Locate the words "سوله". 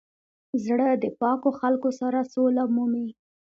2.33-2.63